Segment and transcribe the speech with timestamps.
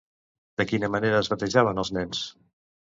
[0.61, 2.27] De quina manera es batejaven els nens?